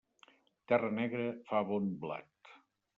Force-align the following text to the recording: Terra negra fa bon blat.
Terra 0.71 0.89
negra 1.01 1.29
fa 1.53 1.63
bon 1.71 1.95
blat. 2.07 2.55